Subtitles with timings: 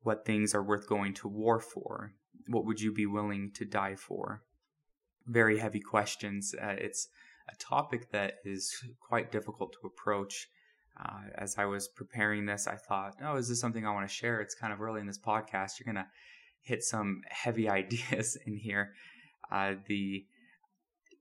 [0.00, 2.12] What things are worth going to war for?
[2.48, 4.40] What would you be willing to die for?
[5.26, 6.54] Very heavy questions.
[6.58, 7.08] Uh, it's
[7.50, 10.48] a topic that is quite difficult to approach
[11.02, 14.14] uh, as I was preparing this, I thought, oh, is this something I want to
[14.14, 14.40] share?
[14.40, 15.78] It's kind of early in this podcast.
[15.78, 16.10] You're going to
[16.62, 18.92] hit some heavy ideas in here.
[19.50, 20.24] Uh, the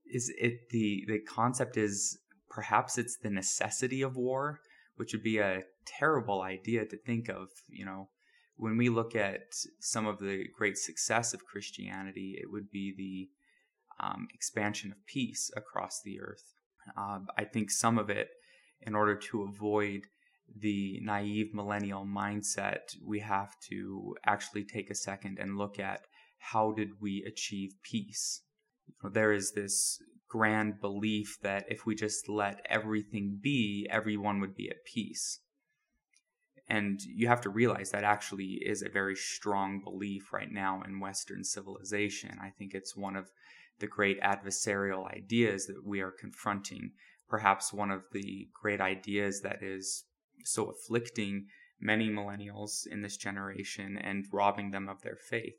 [0.08, 4.60] is it the the concept is perhaps it's the necessity of war,
[4.96, 7.48] which would be a terrible idea to think of.
[7.68, 8.08] You know,
[8.56, 9.42] when we look at
[9.80, 15.50] some of the great success of Christianity, it would be the um, expansion of peace
[15.56, 16.54] across the earth.
[16.96, 18.28] Uh, I think some of it
[18.80, 20.02] in order to avoid
[20.54, 26.06] the naive millennial mindset, we have to actually take a second and look at
[26.38, 28.42] how did we achieve peace.
[29.02, 34.68] There is this grand belief that if we just let everything be, everyone would be
[34.68, 35.40] at peace.
[36.68, 40.98] And you have to realize that actually is a very strong belief right now in
[40.98, 42.38] Western civilization.
[42.42, 43.30] I think it's one of
[43.78, 46.92] the great adversarial ideas that we are confronting
[47.28, 50.04] perhaps one of the great ideas that is
[50.44, 51.46] so afflicting
[51.80, 55.56] many millennials in this generation and robbing them of their faith.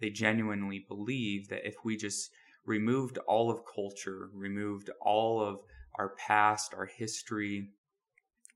[0.00, 2.30] They genuinely believe that if we just
[2.64, 5.60] removed all of culture, removed all of
[5.96, 7.70] our past, our history,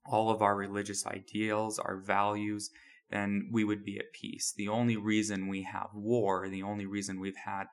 [0.07, 2.71] all of our religious ideals, our values,
[3.11, 4.53] then we would be at peace.
[4.57, 7.65] The only reason we have war, the only reason we've had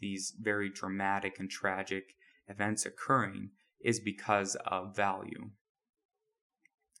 [0.00, 2.14] these very dramatic and tragic
[2.48, 3.50] events occurring
[3.80, 5.50] is because of value.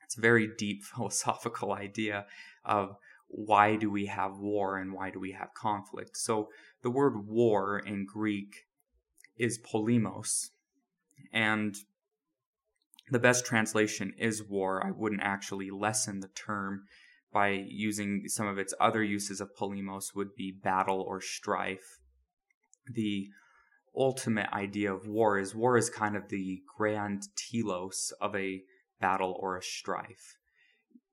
[0.04, 2.26] It's a very deep philosophical idea
[2.64, 2.96] of
[3.28, 6.16] why do we have war and why do we have conflict.
[6.16, 6.48] So
[6.82, 8.66] the word war in Greek
[9.36, 10.48] is polemos,
[11.32, 11.76] and
[13.10, 14.84] the best translation is war.
[14.84, 16.84] I wouldn't actually lessen the term
[17.32, 21.98] by using some of its other uses of polemos would be battle or strife.
[22.90, 23.28] The
[23.98, 28.62] ultimate idea of war is war is kind of the grand telos of a
[29.00, 30.36] battle or a strife.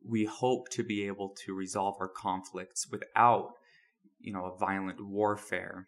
[0.08, 3.54] We hope to be able to resolve our conflicts without,
[4.20, 5.88] you know, a violent warfare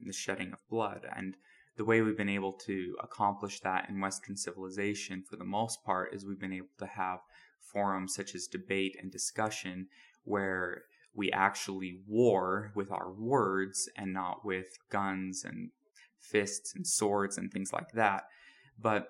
[0.00, 1.06] and the shedding of blood.
[1.14, 1.36] And
[1.76, 6.14] the way we've been able to accomplish that in Western civilization, for the most part,
[6.14, 7.20] is we've been able to have
[7.60, 9.88] forums such as debate and discussion
[10.24, 15.70] where we actually war with our words and not with guns and
[16.20, 18.24] fists and swords and things like that.
[18.80, 19.08] But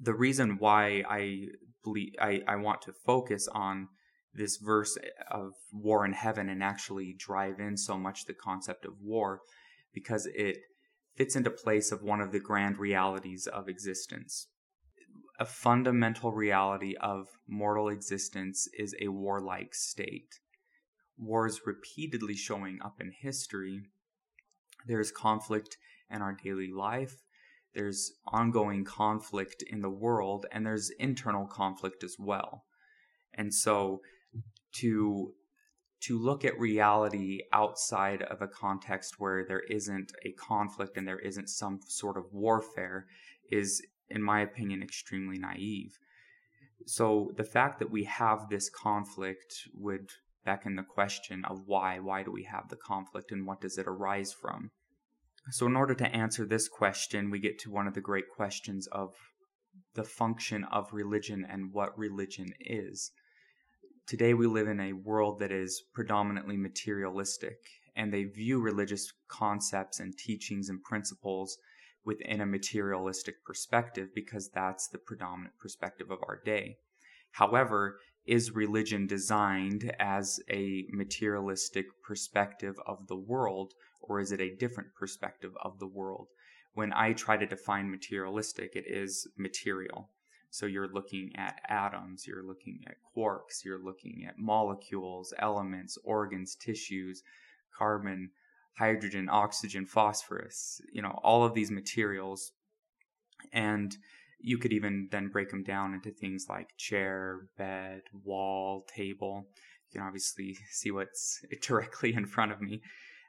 [0.00, 1.46] the reason why I
[1.82, 3.88] believe I, I want to focus on
[4.34, 4.98] this verse
[5.30, 9.40] of war in heaven and actually drive in so much the concept of war
[9.92, 10.58] because it
[11.16, 14.48] fits into place of one of the grand realities of existence.
[15.38, 20.40] A fundamental reality of mortal existence is a warlike state.
[21.16, 23.82] Wars repeatedly showing up in history.
[24.86, 25.76] There's conflict
[26.10, 27.22] in our daily life.
[27.74, 32.64] There's ongoing conflict in the world, and there's internal conflict as well.
[33.34, 34.00] And so,
[34.76, 35.34] to
[36.04, 41.18] to look at reality outside of a context where there isn't a conflict and there
[41.18, 43.06] isn't some sort of warfare
[43.50, 43.80] is,
[44.10, 45.96] in my opinion, extremely naive.
[46.84, 50.10] So the fact that we have this conflict would
[50.44, 51.98] beckon the question of why.
[51.98, 54.70] Why do we have the conflict and what does it arise from?
[55.50, 58.86] So, in order to answer this question, we get to one of the great questions
[58.88, 59.14] of
[59.94, 63.12] the function of religion and what religion is.
[64.06, 67.58] Today, we live in a world that is predominantly materialistic,
[67.96, 71.58] and they view religious concepts and teachings and principles
[72.04, 76.76] within a materialistic perspective because that's the predominant perspective of our day.
[77.32, 84.56] However, is religion designed as a materialistic perspective of the world, or is it a
[84.56, 86.28] different perspective of the world?
[86.72, 90.08] When I try to define materialistic, it is material.
[90.50, 96.54] So you're looking at atoms, you're looking at quarks, you're looking at molecules, elements, organs,
[96.54, 97.22] tissues,
[97.76, 98.30] carbon,
[98.76, 102.52] hydrogen, oxygen, phosphorus, you know, all of these materials.
[103.52, 103.96] And
[104.44, 109.46] you could even then break them down into things like chair, bed, wall, table.
[109.90, 112.82] You can obviously see what's directly in front of me.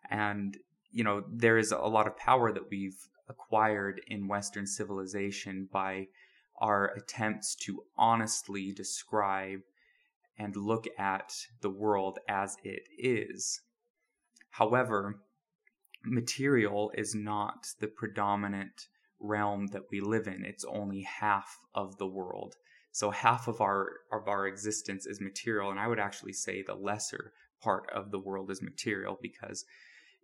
[0.09, 0.57] And,
[0.91, 6.07] you know, there is a lot of power that we've acquired in Western civilization by
[6.59, 9.61] our attempts to honestly describe
[10.37, 13.61] and look at the world as it is.
[14.49, 15.21] However,
[16.03, 18.87] material is not the predominant
[19.19, 20.45] realm that we live in.
[20.45, 22.55] It's only half of the world.
[22.91, 26.75] So half of our of our existence is material, and I would actually say the
[26.75, 29.65] lesser part of the world is material because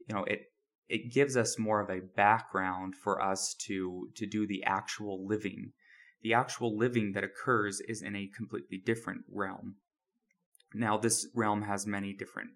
[0.08, 0.44] you know it
[0.88, 5.74] it gives us more of a background for us to to do the actual living.
[6.22, 9.76] The actual living that occurs is in a completely different realm.
[10.74, 12.52] Now this realm has many different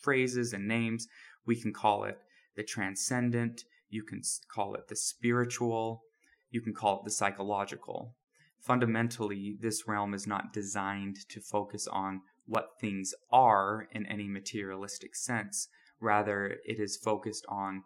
[0.00, 1.06] phrases and names.
[1.46, 2.18] We can call it
[2.56, 4.22] the transcendent, you can
[4.52, 6.02] call it the spiritual,
[6.50, 8.16] you can call it the psychological.
[8.58, 15.14] Fundamentally, this realm is not designed to focus on what things are in any materialistic
[15.14, 15.68] sense.
[16.00, 17.82] Rather, it is focused on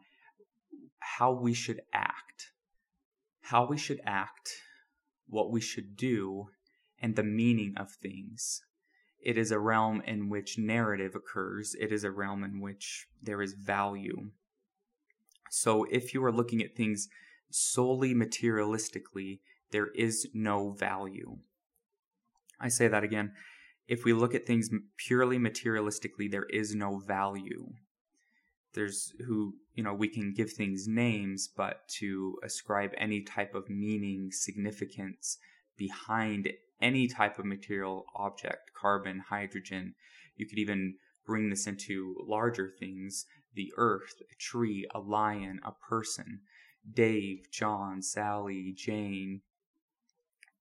[0.98, 2.52] how we should act.
[3.42, 4.50] How we should act,
[5.28, 6.46] what we should do,
[7.00, 8.60] and the meaning of things.
[9.20, 11.74] It is a realm in which narrative occurs.
[11.80, 14.30] It is a realm in which there is value.
[15.50, 17.08] So if you are looking at things
[17.50, 19.40] solely materialistically,
[19.70, 21.38] there is no value.
[22.60, 23.32] I say that again.
[23.88, 27.68] If we look at things purely materialistically, there is no value.
[28.74, 33.70] There's who, you know, we can give things names, but to ascribe any type of
[33.70, 35.38] meaning, significance
[35.76, 39.94] behind any type of material object, carbon, hydrogen,
[40.36, 45.72] you could even bring this into larger things the earth, a tree, a lion, a
[45.72, 46.40] person,
[46.92, 49.40] Dave, John, Sally, Jane.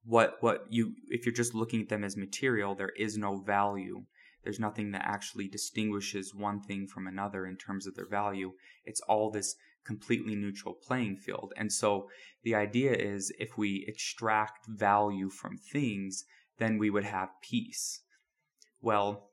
[0.03, 4.05] What what you if you're just looking at them as material, there is no value.
[4.43, 8.53] There's nothing that actually distinguishes one thing from another in terms of their value.
[8.85, 11.53] It's all this completely neutral playing field.
[11.57, 12.09] And so
[12.43, 16.25] the idea is if we extract value from things,
[16.57, 18.01] then we would have peace.
[18.81, 19.31] Well,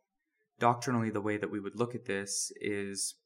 [0.58, 3.16] doctrinally, the way that we would look at this is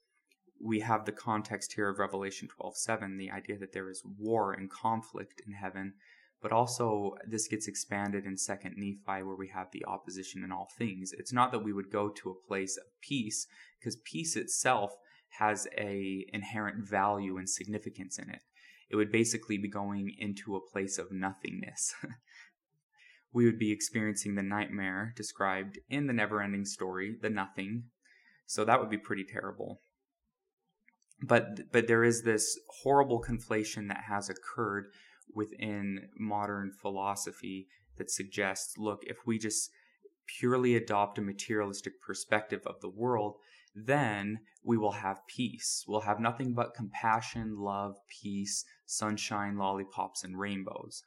[0.60, 4.70] we have the context here of Revelation 12:7, the idea that there is war and
[4.70, 5.94] conflict in heaven,
[6.40, 10.68] but also this gets expanded in Second Nephi where we have the opposition in all
[10.78, 11.12] things.
[11.12, 13.46] It's not that we would go to a place of peace
[13.78, 14.96] because peace itself
[15.38, 18.40] has a inherent value and significance in it.
[18.88, 21.94] It would basically be going into a place of nothingness.
[23.32, 27.90] we would be experiencing the nightmare described in the never-ending story, the nothing.
[28.46, 29.80] So that would be pretty terrible
[31.22, 34.86] but but there is this horrible conflation that has occurred
[35.34, 39.70] within modern philosophy that suggests look if we just
[40.26, 43.36] purely adopt a materialistic perspective of the world
[43.76, 45.84] then we will have peace.
[45.86, 51.02] We'll have nothing but compassion love peace sunshine lollipops and rainbows.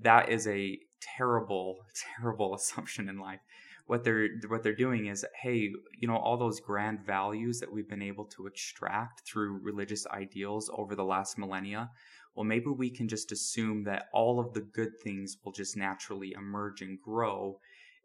[0.00, 1.86] That is a terrible
[2.18, 3.40] terrible assumption in life
[3.86, 7.88] what they're what they're doing is hey you know all those grand values that we've
[7.88, 11.90] been able to extract through religious ideals over the last millennia
[12.34, 16.32] well maybe we can just assume that all of the good things will just naturally
[16.36, 17.58] emerge and grow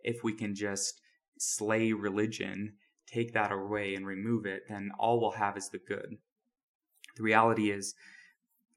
[0.04, 1.02] if we can just
[1.38, 2.74] slay religion
[3.12, 6.18] take that away and remove it then all we'll have is the good.
[7.18, 7.96] The reality is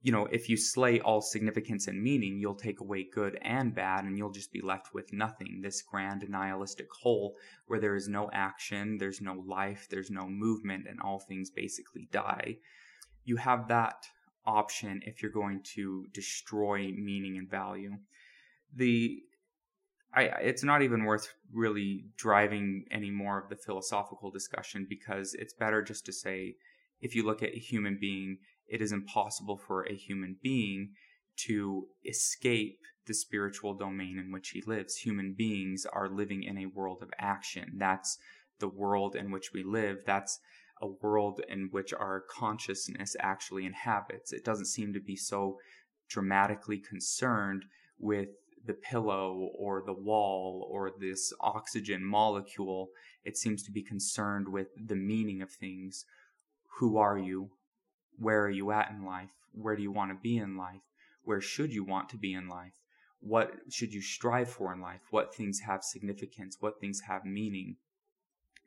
[0.02, 4.04] you know, if you slay all significance and meaning, you'll take away good and bad,
[4.04, 5.60] and you'll just be left with nothing.
[5.62, 10.86] This grand nihilistic whole where there is no action, there's no life, there's no movement,
[10.88, 12.56] and all things basically die.
[13.24, 14.04] You have that
[14.44, 17.92] option if you're going to destroy meaning and value.
[18.74, 19.22] The
[20.14, 25.54] I, it's not even worth really driving any more of the philosophical discussion because it's
[25.54, 26.56] better just to say
[27.00, 28.38] if you look at a human being
[28.72, 30.92] it is impossible for a human being
[31.36, 34.96] to escape the spiritual domain in which he lives.
[34.96, 37.74] Human beings are living in a world of action.
[37.76, 38.16] That's
[38.60, 39.98] the world in which we live.
[40.06, 40.40] That's
[40.80, 44.32] a world in which our consciousness actually inhabits.
[44.32, 45.58] It doesn't seem to be so
[46.08, 47.64] dramatically concerned
[47.98, 48.28] with
[48.64, 52.88] the pillow or the wall or this oxygen molecule.
[53.22, 56.06] It seems to be concerned with the meaning of things.
[56.78, 57.50] Who are you?
[58.18, 59.30] Where are you at in life?
[59.52, 60.82] Where do you want to be in life?
[61.24, 62.82] Where should you want to be in life?
[63.22, 65.02] what should you strive for in life?
[65.10, 66.56] What things have significance?
[66.58, 67.76] What things have meaning?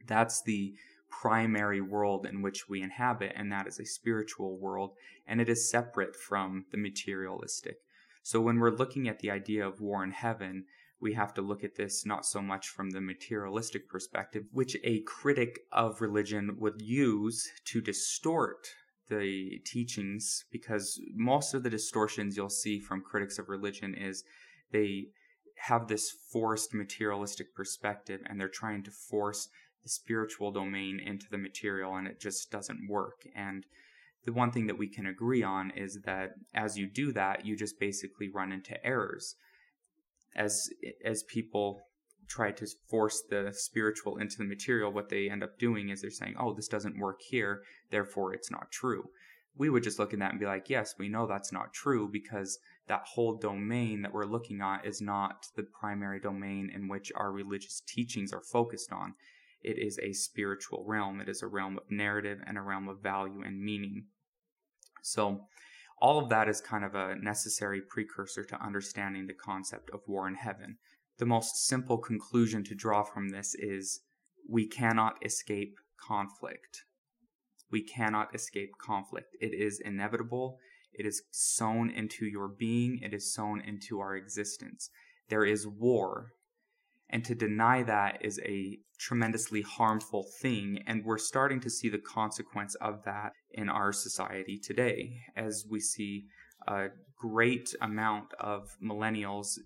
[0.07, 0.75] That's the
[1.09, 4.91] primary world in which we inhabit, and that is a spiritual world,
[5.27, 7.79] and it is separate from the materialistic.
[8.23, 10.65] So when we're looking at the idea of war in heaven,
[11.01, 15.01] we have to look at this not so much from the materialistic perspective, which a
[15.01, 18.69] critic of religion would use to distort
[19.09, 24.23] the teachings, because most of the distortions you'll see from critics of religion is
[24.71, 25.07] they
[25.57, 29.47] have this forced materialistic perspective and they're trying to force
[29.83, 33.21] the spiritual domain into the material and it just doesn't work.
[33.35, 33.65] And
[34.25, 37.55] the one thing that we can agree on is that as you do that, you
[37.55, 39.35] just basically run into errors.
[40.35, 40.69] As
[41.05, 41.81] as people
[42.27, 46.11] try to force the spiritual into the material, what they end up doing is they're
[46.11, 49.09] saying, "Oh, this doesn't work here, therefore it's not true."
[49.57, 52.07] We would just look at that and be like, "Yes, we know that's not true
[52.07, 57.11] because that whole domain that we're looking at is not the primary domain in which
[57.15, 59.15] our religious teachings are focused on
[59.65, 61.19] it is a spiritual realm.
[61.19, 64.05] It is a realm of narrative and a realm of value and meaning.
[65.01, 65.47] So,
[65.97, 70.27] all of that is kind of a necessary precursor to understanding the concept of war
[70.27, 70.77] in heaven.
[71.17, 74.01] The most simple conclusion to draw from this is
[74.49, 76.83] we cannot escape conflict.
[77.71, 79.35] We cannot escape conflict.
[79.39, 80.59] It is inevitable.
[80.93, 82.99] It is sown into your being.
[83.01, 84.89] It is sown into our existence.
[85.29, 86.31] There is war.
[87.09, 90.83] And to deny that is a tremendously harmful thing.
[90.85, 95.79] And we're starting to see the consequence of that in our society today as we
[95.79, 96.25] see
[96.67, 99.57] a great amount of millennials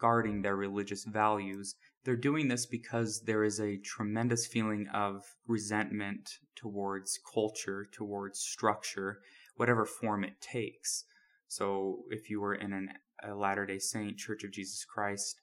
[0.00, 1.74] discarding their religious values.
[2.04, 9.18] They're doing this because there is a tremendous feeling of resentment towards culture, towards structure,
[9.56, 11.04] whatever form it takes.
[11.48, 12.88] So if you were in an,
[13.22, 15.36] a Latter day Saint, Church of Jesus Christ,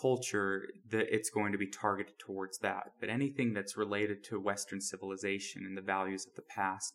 [0.00, 2.92] culture that it's going to be targeted towards that.
[2.98, 6.94] But anything that's related to Western civilization and the values of the past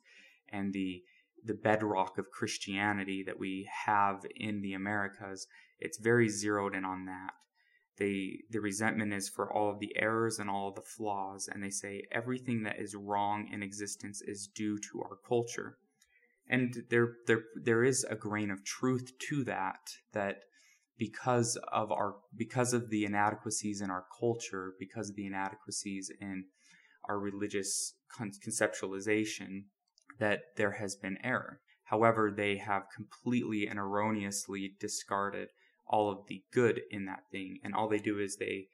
[0.49, 1.03] and the
[1.45, 5.47] the bedrock of Christianity that we have in the Americas,
[5.79, 7.33] it's very zeroed in on that.
[7.97, 11.63] They the resentment is for all of the errors and all of the flaws, and
[11.63, 15.77] they say everything that is wrong in existence is due to our culture.
[16.47, 19.79] And there there there is a grain of truth to that
[20.11, 20.39] that
[20.97, 26.45] because of our because of the inadequacies in our culture, because of the inadequacies in
[27.07, 29.65] our religious con- conceptualization,
[30.19, 31.59] that there has been error.
[31.85, 35.49] However, they have completely and erroneously discarded
[35.87, 38.67] all of the good in that thing, and all they do is they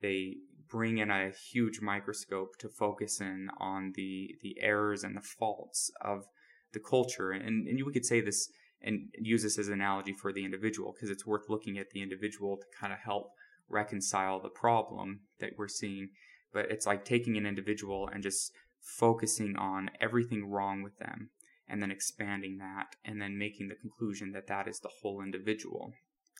[0.00, 0.36] they
[0.68, 5.90] bring in a huge microscope to focus in on the the errors and the faults
[6.00, 6.24] of
[6.72, 7.30] the culture.
[7.30, 8.48] And and you could say this
[8.80, 12.02] and use this as an analogy for the individual because it's worth looking at the
[12.02, 13.30] individual to kind of help
[13.68, 16.10] reconcile the problem that we're seeing.
[16.52, 18.52] But it's like taking an individual and just
[18.84, 21.30] focusing on everything wrong with them
[21.68, 25.92] and then expanding that and then making the conclusion that that is the whole individual.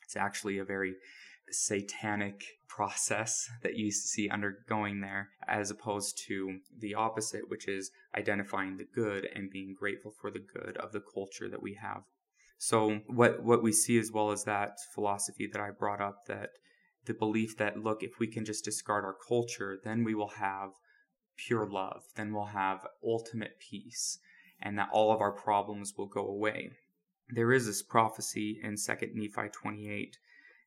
[0.05, 0.95] It's actually a very
[1.51, 8.77] satanic process that you see undergoing there, as opposed to the opposite, which is identifying
[8.77, 12.03] the good and being grateful for the good of the culture that we have.
[12.59, 16.51] So what what we see as well as that philosophy that I brought up that
[17.05, 20.71] the belief that look if we can just discard our culture then we will have
[21.37, 24.19] pure love then we'll have ultimate peace
[24.61, 26.71] and that all of our problems will go away.
[27.29, 30.19] There is this prophecy in 2nd Nephi 28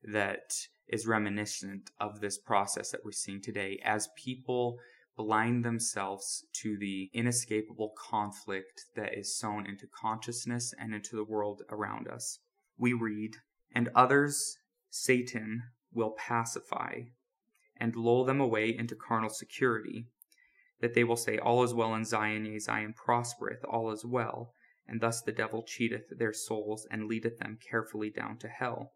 [0.03, 0.53] that
[0.87, 4.79] is reminiscent of this process that we're seeing today as people
[5.17, 11.63] blind themselves to the inescapable conflict that is sown into consciousness and into the world
[11.69, 12.39] around us.
[12.77, 13.35] We read,
[13.73, 14.59] And others
[14.89, 17.01] Satan will pacify
[17.75, 20.05] and lull them away into carnal security,
[20.81, 24.53] that they will say, All is well in Zion, yea, Zion prospereth, all is well.
[24.87, 28.93] And thus the devil cheateth their souls and leadeth them carefully down to hell.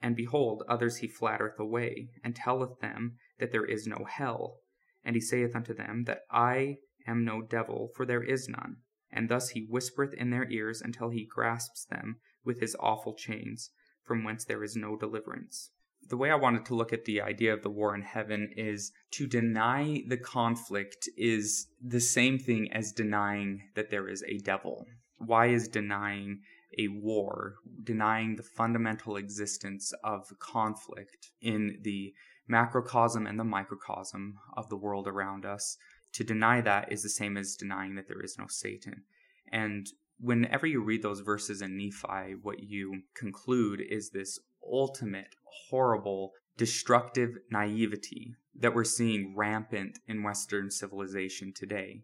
[0.00, 4.58] And behold, others he flattereth away, and telleth them that there is no hell
[5.04, 6.76] and he saith unto them, That I
[7.06, 8.76] am no devil, for there is none.
[9.10, 13.70] And thus he whispereth in their ears until he grasps them with his awful chains,
[14.04, 15.70] from whence there is no deliverance.
[16.08, 18.92] The way I wanted to look at the idea of the war in heaven is
[19.12, 24.86] to deny the conflict is the same thing as denying that there is a devil.
[25.18, 26.40] Why is denying
[26.78, 32.14] a war, denying the fundamental existence of conflict in the
[32.48, 35.76] macrocosm and the microcosm of the world around us.
[36.14, 39.04] To deny that is the same as denying that there is no Satan.
[39.50, 39.86] And
[40.18, 44.38] whenever you read those verses in Nephi, what you conclude is this
[44.70, 45.34] ultimate,
[45.70, 52.02] horrible, destructive naivety that we're seeing rampant in Western civilization today.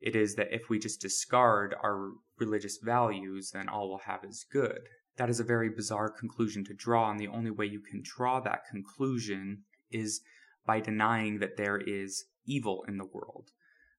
[0.00, 4.46] It is that if we just discard our religious values, then all we'll have is
[4.50, 4.80] good.
[5.16, 8.38] That is a very bizarre conclusion to draw, and the only way you can draw
[8.40, 10.20] that conclusion is
[10.64, 13.50] by denying that there is evil in the world.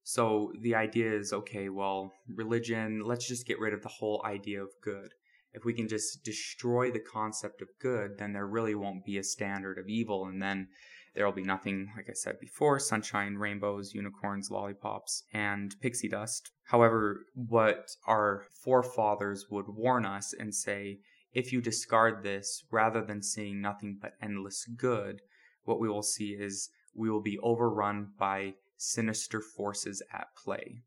[0.04, 4.62] So the idea is okay, well, religion, let's just get rid of the whole idea
[4.62, 5.14] of good.
[5.54, 9.24] If we can just destroy the concept of good, then there really won't be a
[9.24, 10.68] standard of evil, and then
[11.16, 16.52] there will be nothing, like I said before sunshine, rainbows, unicorns, lollipops, and pixie dust.
[16.66, 21.00] However, what our forefathers would warn us and say,
[21.34, 25.22] if you discard this, rather than seeing nothing but endless good,
[25.64, 30.82] what we will see is we will be overrun by sinister forces at play.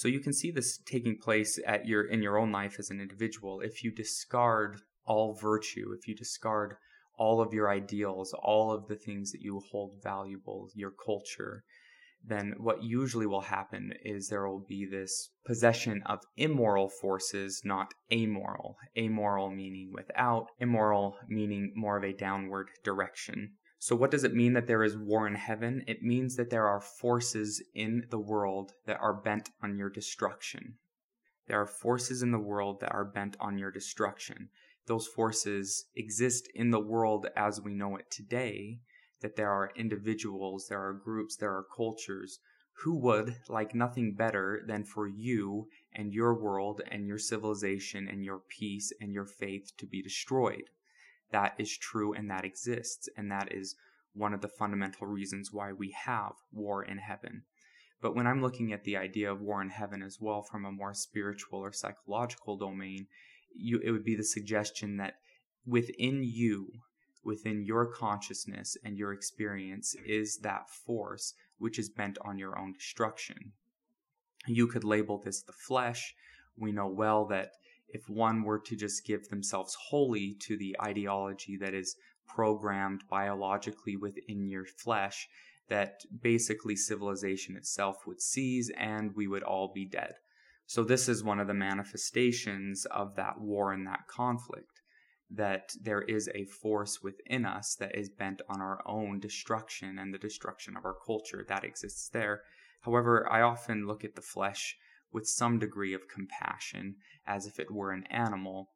[0.00, 3.02] So you can see this taking place at your in your own life as an
[3.02, 3.60] individual.
[3.60, 6.76] If you discard all virtue, if you discard
[7.18, 11.64] all of your ideals, all of the things that you hold valuable, your culture,
[12.24, 17.92] then what usually will happen is there will be this possession of immoral forces, not
[18.10, 18.76] amoral.
[18.96, 23.52] Amoral meaning without, immoral meaning more of a downward direction.
[23.82, 25.84] So, what does it mean that there is war in heaven?
[25.86, 30.74] It means that there are forces in the world that are bent on your destruction.
[31.46, 34.50] There are forces in the world that are bent on your destruction.
[34.84, 38.82] Those forces exist in the world as we know it today,
[39.22, 42.38] that there are individuals, there are groups, there are cultures
[42.82, 48.26] who would like nothing better than for you and your world and your civilization and
[48.26, 50.68] your peace and your faith to be destroyed
[51.32, 53.08] that is true and that exists.
[53.16, 53.76] And that is
[54.14, 57.42] one of the fundamental reasons why we have war in heaven.
[58.00, 60.72] But when I'm looking at the idea of war in heaven as well from a
[60.72, 63.06] more spiritual or psychological domain,
[63.54, 65.16] you, it would be the suggestion that
[65.66, 66.72] within you,
[67.22, 72.72] within your consciousness and your experience, is that force which is bent on your own
[72.72, 73.52] destruction.
[74.46, 76.14] You could label this the flesh.
[76.56, 77.52] We know well that
[77.92, 83.96] if one were to just give themselves wholly to the ideology that is programmed biologically
[83.96, 85.28] within your flesh,
[85.68, 90.14] that basically civilization itself would cease and we would all be dead.
[90.66, 94.82] So, this is one of the manifestations of that war and that conflict
[95.30, 100.12] that there is a force within us that is bent on our own destruction and
[100.12, 102.42] the destruction of our culture that exists there.
[102.82, 104.76] However, I often look at the flesh
[105.12, 106.96] with some degree of compassion
[107.26, 108.70] as if it were an animal,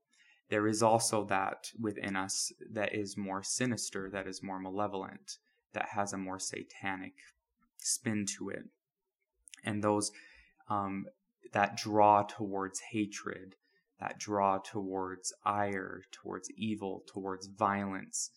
[0.51, 5.38] there is also that within us that is more sinister, that is more malevolent,
[5.73, 7.14] that has a more satanic
[7.79, 8.64] spin to it.
[9.64, 10.12] And those
[10.68, 11.07] um,
[11.53, 13.57] that draw towards hatred,
[14.01, 18.31] that draw towards ire, towards evil, towards violence,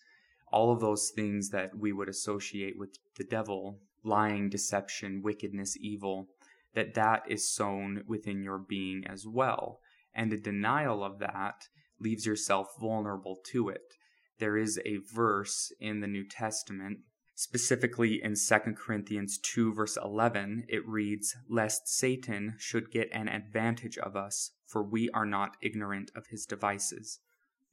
[0.52, 6.30] all of those things that we would associate with the devil lying, deception, wickedness, evil
[6.78, 9.80] that that is sown within your being as well.
[10.14, 11.64] And a denial of that
[12.00, 13.96] leaves yourself vulnerable to it.
[14.38, 17.00] There is a verse in the New Testament,
[17.34, 20.66] specifically in 2 Corinthians 2, verse 11.
[20.70, 26.12] It reads, Lest Satan should get an advantage of us, for we are not ignorant
[26.16, 27.22] of his devices.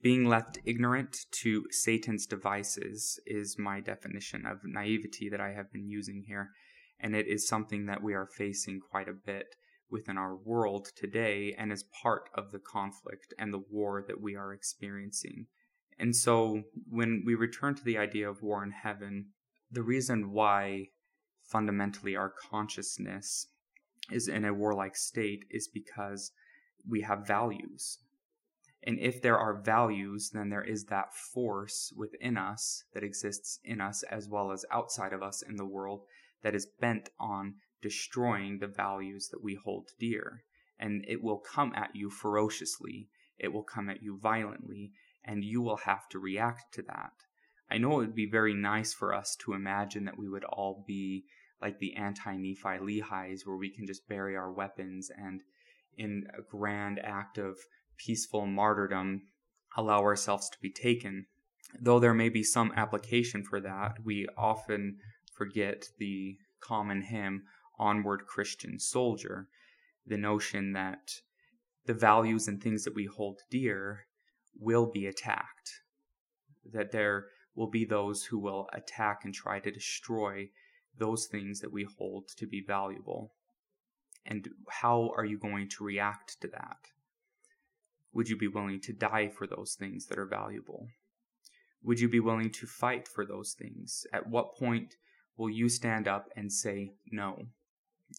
[0.01, 5.87] Being left ignorant to Satan's devices is my definition of naivety that I have been
[5.87, 6.49] using here
[6.99, 9.55] and it is something that we are facing quite a bit
[9.89, 14.35] within our world today and is part of the conflict and the war that we
[14.35, 15.47] are experiencing.
[15.97, 19.27] And so when we return to the idea of war in heaven,
[19.71, 20.89] the reason why
[21.43, 23.47] fundamentally our consciousness
[24.11, 26.31] is in a warlike state is because
[26.87, 27.99] we have values.
[28.83, 33.81] And if there are values, then there is that force within us that exists in
[33.81, 36.01] us as well as outside of us in the world
[36.43, 40.43] that is bent on destroying the values that we hold dear.
[40.79, 44.91] And it will come at you ferociously, it will come at you violently,
[45.23, 47.13] and you will have to react to that.
[47.69, 50.83] I know it would be very nice for us to imagine that we would all
[50.87, 51.25] be
[51.61, 55.41] like the anti Nephi Lehis, where we can just bury our weapons and,
[55.97, 57.57] in a grand act of
[57.97, 59.23] peaceful martyrdom,
[59.75, 61.25] allow ourselves to be taken.
[61.79, 64.99] Though there may be some application for that, we often
[65.35, 67.43] forget the common hymn,
[67.77, 69.47] Onward Christian Soldier,
[70.05, 71.11] the notion that
[71.85, 74.07] the values and things that we hold dear
[74.59, 75.81] will be attacked,
[76.71, 80.49] that there will be those who will attack and try to destroy
[80.97, 83.33] those things that we hold to be valuable.
[84.25, 86.77] And how are you going to react to that?
[88.13, 90.87] Would you be willing to die for those things that are valuable?
[91.83, 94.07] Would you be willing to fight for those things?
[94.11, 94.95] At what point
[95.37, 97.47] will you stand up and say no?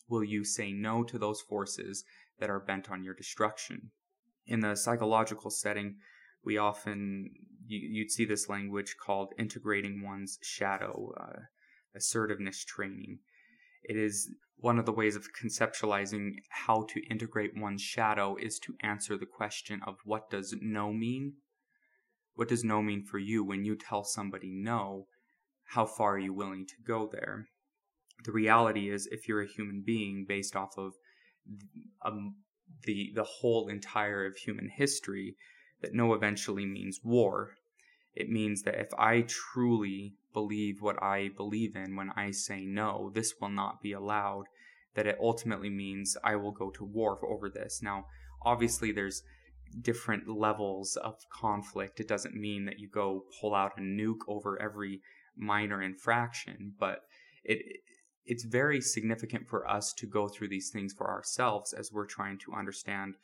[0.09, 2.05] Will you say no to those forces
[2.39, 3.91] that are bent on your destruction?
[4.47, 5.97] In the psychological setting,
[6.45, 7.31] we often
[7.67, 11.41] you, would see this language called integrating one's shadow, uh,
[11.95, 13.19] assertiveness training.
[13.83, 18.75] It is one of the ways of conceptualizing how to integrate one's shadow is to
[18.81, 21.35] answer the question of what does no mean?
[22.35, 25.07] What does no mean for you when you tell somebody no?
[25.67, 27.49] How far are you willing to go there?
[28.25, 30.95] The reality is, if you're a human being based off of
[32.05, 32.37] um,
[32.85, 35.37] the the whole entire of human history,
[35.83, 37.57] that no eventually means war.
[38.15, 43.11] It means that if I truly believe what I believe in when I say no,
[43.15, 44.45] this will not be allowed,
[44.95, 47.81] that it ultimately means I will go to war over this.
[47.83, 48.07] Now,
[48.43, 49.23] obviously, there's
[49.83, 52.01] different levels of conflict.
[52.01, 55.03] It doesn't mean that you go pull out a nuke over every
[55.37, 57.01] minor infraction, but
[57.45, 57.81] it
[58.27, 62.39] it's very significant for us to go through these things for ourselves as we're trying
[62.39, 63.15] to understand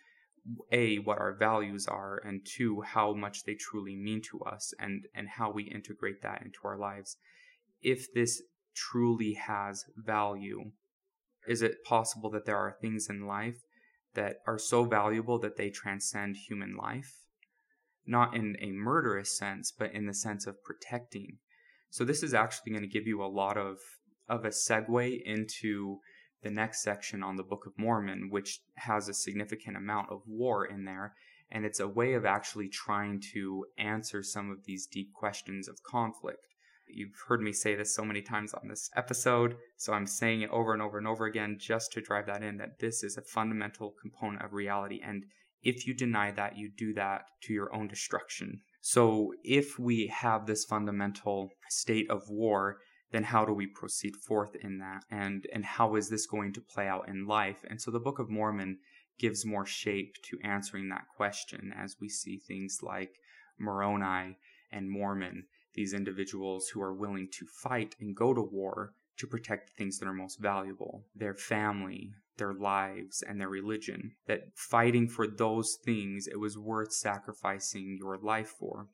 [0.71, 5.07] a what our values are and two how much they truly mean to us and
[5.15, 7.17] and how we integrate that into our lives.
[7.81, 8.43] If this
[8.75, 10.71] truly has value
[11.47, 13.65] is it possible that there are things in life
[14.15, 17.25] that are so valuable that they transcend human life?
[18.07, 21.39] Not in a murderous sense but in the sense of protecting
[21.93, 23.77] so this is actually going to give you a lot of
[24.27, 25.99] of a segue into
[26.43, 30.65] the next section on the Book of Mormon, which has a significant amount of war
[30.65, 31.13] in there.
[31.51, 35.83] And it's a way of actually trying to answer some of these deep questions of
[35.83, 36.47] conflict.
[36.89, 40.51] You've heard me say this so many times on this episode, so I'm saying it
[40.51, 43.23] over and over and over again just to drive that in that this is a
[43.23, 45.03] fundamental component of reality.
[45.05, 45.27] And
[45.63, 48.63] if you deny that, you do that to your own destruction.
[48.83, 52.79] So if we have this fundamental state of war,
[53.13, 55.05] then how do we proceed forth in that?
[55.09, 57.65] And and how is this going to play out in life?
[57.71, 58.79] And so the book of mormon
[59.21, 63.15] gives more shape to answering that question as we see things like
[63.57, 64.37] moroni
[64.73, 69.69] and mormon these individuals who are willing to fight and go to war to protect
[69.69, 75.09] the things that are most valuable their family their lives and their religion that fighting
[75.09, 78.87] for those things it was worth sacrificing your life for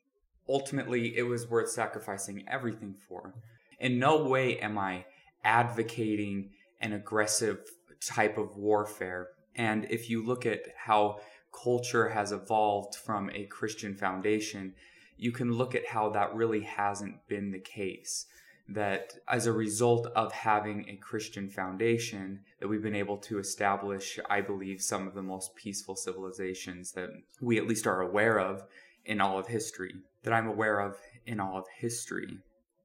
[0.47, 3.33] ultimately it was worth sacrificing everything for
[3.79, 5.05] in no way am I
[5.43, 7.59] advocating an aggressive
[8.05, 9.29] type of warfare.
[9.55, 11.19] And if you look at how
[11.51, 14.73] culture has evolved from a Christian foundation,
[15.17, 18.25] you can look at how that really hasn't been the case.
[18.71, 24.19] That as a result of having a Christian foundation, that we've been able to establish,
[24.29, 27.09] I believe, some of the most peaceful civilizations that
[27.41, 28.63] we at least are aware of
[29.05, 32.37] in all of history, that I'm aware of in all of history.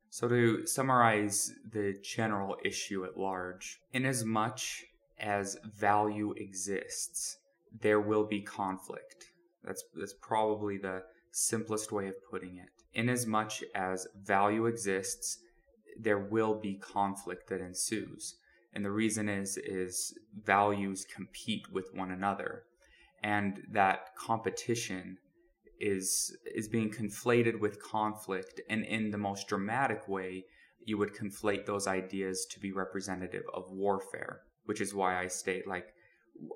[0.09, 4.85] So, to summarize the general issue at large, inasmuch as much
[5.18, 7.38] as value exists,
[7.81, 9.27] there will be conflict.
[9.64, 12.68] That's, that's probably the simplest way of putting it.
[12.92, 15.38] Inasmuch as value exists,
[15.99, 18.37] there will be conflict that ensues.
[18.73, 22.65] And the reason is is values compete with one another.
[23.23, 25.19] And that competition
[25.81, 30.45] is is being conflated with conflict and in the most dramatic way
[30.85, 35.67] you would conflate those ideas to be representative of warfare which is why i state
[35.67, 35.93] like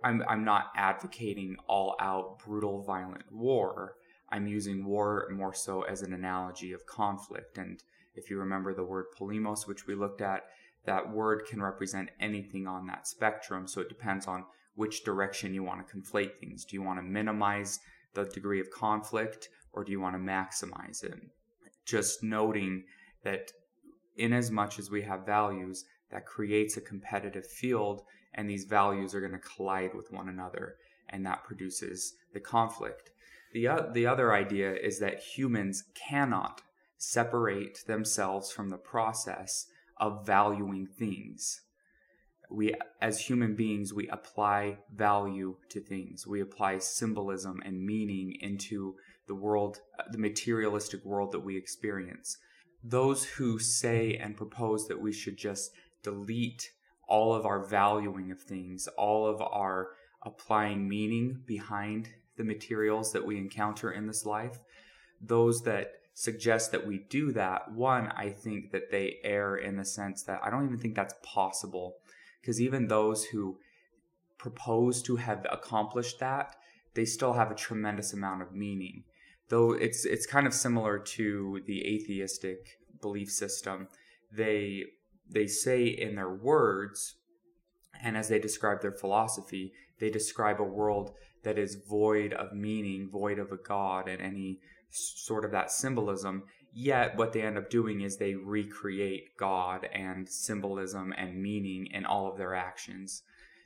[0.05, 3.97] i'm i'm not advocating all out brutal violent war
[4.31, 7.83] i'm using war more so as an analogy of conflict and
[8.19, 10.45] if you remember the word polemos which we looked at
[10.85, 15.63] that word can represent anything on that spectrum so it depends on which direction you
[15.63, 17.81] want to conflate things do you want to minimize
[18.15, 21.21] the degree of conflict or do you want to maximize it?
[21.85, 22.85] Just noting
[23.23, 23.53] that
[24.17, 28.03] in as much as we have values, that creates a competitive field
[28.35, 30.77] and these values are going to collide with one another
[31.11, 33.11] and that produces the conflict.
[33.53, 36.63] The, uh, the other idea is that humans cannot
[36.99, 41.63] separate themselves from the process of valuing things.
[42.51, 46.27] We as human beings we apply value to things.
[46.27, 49.81] We apply symbolism and meaning into the world
[50.11, 52.37] the materialistic world that we experience.
[52.83, 56.71] Those who say and propose that we should just delete
[57.09, 59.89] all of our valuing of things all of our
[60.23, 64.59] applying meaning behind the materials that we encounter in this life
[65.21, 69.85] those that suggest that we do that one i think that they err in the
[69.85, 71.97] sense that i don't even think that's possible
[72.41, 73.59] because even those who
[74.39, 76.57] propose to have accomplished that,
[76.95, 79.05] they still have a tremendous amount of meaning.
[79.51, 83.89] though it's it's kind of similar to the atheistic belief system.
[84.31, 84.85] They
[85.29, 87.17] they say in their words,
[88.03, 93.09] and as they describe their philosophy, they describe a world that is void of meaning,
[93.11, 96.45] void of a god, and any sort of that symbolism.
[96.73, 102.05] Yet, what they end up doing is they recreate God and symbolism and meaning in
[102.05, 103.23] all of their actions.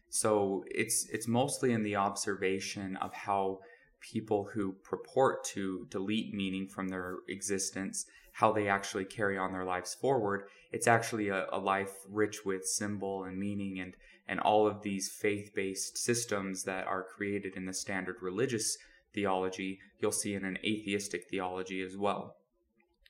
[0.09, 3.61] So it's it's mostly in the observation of how
[4.01, 9.65] people who purport to delete meaning from their existence, how they actually carry on their
[9.65, 10.45] lives forward.
[10.71, 13.95] It's actually a, a life rich with symbol and meaning and
[14.29, 18.79] and all of these faith-based systems that are created in the standard religious
[19.15, 22.37] theology, you'll see in an atheistic theology as well.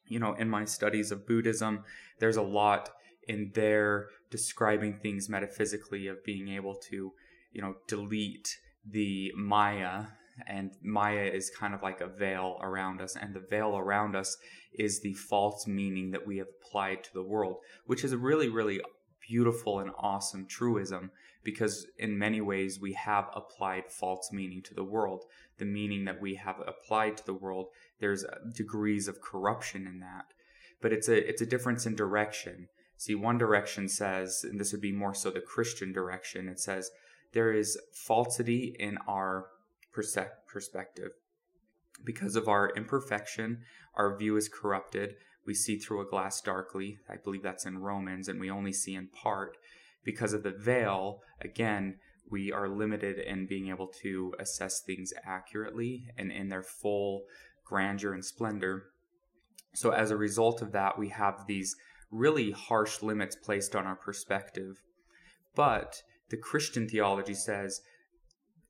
[0.06, 1.84] You know, in my studies of Buddhism,
[2.18, 2.90] there's a lot
[3.28, 7.12] in there describing things metaphysically of being able to,
[7.52, 10.04] you know, delete the Maya.
[10.46, 14.36] And Maya is kind of like a veil around us, and the veil around us
[14.72, 18.48] is the false meaning that we have applied to the world, which is a really,
[18.48, 18.80] really
[19.28, 21.10] beautiful and awesome truism
[21.44, 25.24] because in many ways we have applied false meaning to the world.
[25.58, 27.68] The meaning that we have applied to the world,
[28.00, 30.26] there's uh, degrees of corruption in that.
[30.80, 32.68] But it's a it's a difference in direction.
[32.96, 36.90] See, one direction says, and this would be more so the Christian direction, it says
[37.32, 39.46] there is falsity in our
[39.92, 41.10] perspective.
[42.04, 43.62] Because of our imperfection,
[43.94, 45.14] our view is corrupted.
[45.46, 46.98] We see through a glass darkly.
[47.08, 49.56] I believe that's in Romans, and we only see in part.
[50.04, 51.98] Because of the veil, again,
[52.30, 57.24] we are limited in being able to assess things accurately and in their full
[57.64, 58.86] grandeur and splendor.
[59.74, 61.76] So, as a result of that, we have these
[62.10, 64.82] really harsh limits placed on our perspective.
[65.54, 67.82] But the Christian theology says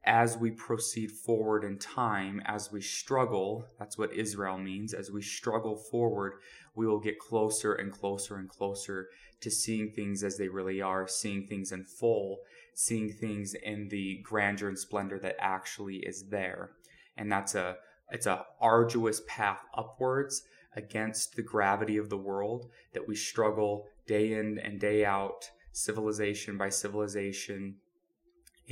[0.05, 5.23] as we proceed forward in time, as we struggle, that's what Israel means, as we
[5.23, 6.35] struggle forward,
[6.75, 9.09] we will get closer and closer and closer
[9.41, 12.38] to seeing things as they really are, seeing things in full,
[12.75, 16.71] seeing things in the grandeur and splendor that actually is there.
[17.17, 17.77] And that's a
[18.11, 20.43] it's a arduous path upwards
[20.77, 26.59] against the gravity of the world that we struggle day in and day out, civilization
[26.59, 27.77] by civilization,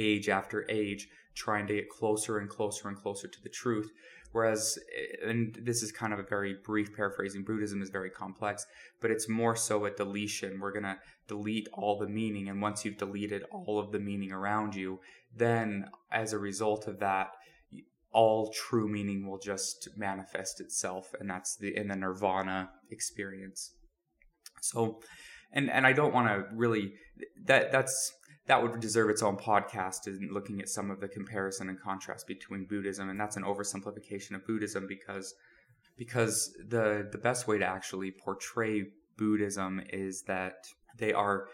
[0.01, 3.91] age after age, trying to get closer and closer and closer to the truth.
[4.33, 8.67] Whereas, eh, and this is kind of a very brief paraphrasing, Buddhism is very complex,
[9.01, 10.61] but it's more so a deletion.
[10.61, 12.49] We're going to delete all the meaning.
[12.49, 15.01] And once you've deleted all of the meaning around you,
[15.37, 17.33] then as a result of that,
[18.13, 23.73] all true meaning will just manifest itself and that's the in the nirvana experience
[24.61, 25.01] so
[25.53, 26.93] and and i don't want to really
[27.45, 28.13] that that's
[28.51, 32.27] that would deserve its own podcast in looking at some of the comparison and contrast
[32.27, 35.35] between buddhism and that's an oversimplification of buddhism because
[35.97, 38.87] because the the best way to actually portray
[39.17, 40.67] buddhism is that
[40.99, 41.47] they are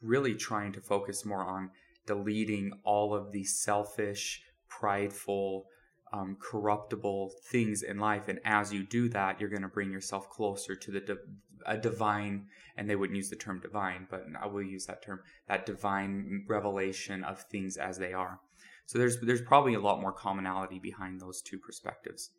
[0.00, 1.70] really trying to focus more on
[2.06, 5.66] deleting all of the selfish prideful
[6.14, 8.28] um, corruptible things in life.
[8.28, 11.18] And as you do that, you're going to bring yourself closer to the
[11.66, 15.20] a divine, and they wouldn't use the term divine, but I will use that term,
[15.48, 18.40] that divine revelation of things as they are.
[18.86, 22.30] So there's there's probably a lot more commonality behind those two perspectives.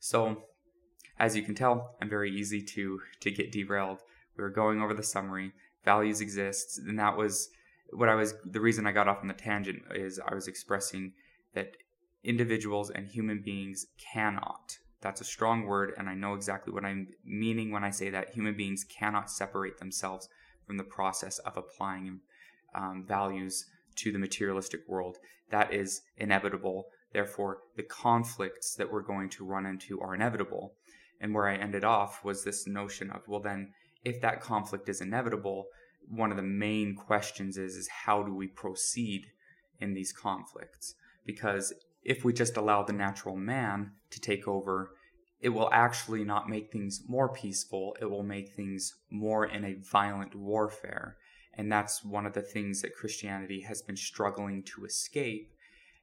[0.00, 0.44] So
[1.18, 4.00] as you can tell, I'm very easy to to get derailed.
[4.36, 5.52] We were going over the summary.
[5.84, 7.48] Values exist, and that was
[7.90, 8.34] what I was.
[8.44, 11.12] The reason I got off on the tangent is I was expressing
[11.54, 11.76] that
[12.24, 14.78] individuals and human beings cannot.
[15.04, 18.30] That's a strong word, and I know exactly what I'm meaning when I say that
[18.30, 20.30] human beings cannot separate themselves
[20.66, 22.20] from the process of applying
[22.74, 25.18] um, values to the materialistic world.
[25.50, 26.86] That is inevitable.
[27.12, 30.72] Therefore, the conflicts that we're going to run into are inevitable.
[31.20, 33.74] And where I ended off was this notion of, well, then,
[34.06, 35.66] if that conflict is inevitable,
[36.08, 39.26] one of the main questions is, is how do we proceed
[39.80, 40.94] in these conflicts?
[41.26, 44.90] Because if we just allow the natural man to take over,
[45.40, 47.96] it will actually not make things more peaceful.
[48.00, 51.16] It will make things more in a violent warfare.
[51.54, 55.52] And that's one of the things that Christianity has been struggling to escape.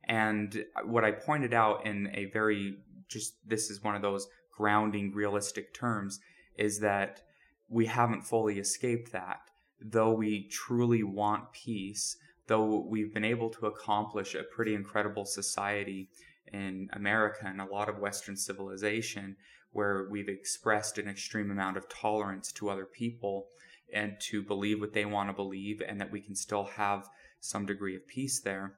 [0.03, 5.13] And what I pointed out in a very just this is one of those grounding
[5.13, 6.19] realistic terms
[6.57, 7.21] is that
[7.67, 9.39] we haven't fully escaped that.
[9.79, 12.17] Though we truly want peace,
[12.51, 16.09] though we've been able to accomplish a pretty incredible society
[16.51, 19.37] in America and a lot of Western civilization
[19.71, 23.47] where we've expressed an extreme amount of tolerance to other people
[23.93, 27.07] and to believe what they want to believe and that we can still have
[27.39, 28.73] some degree of peace there.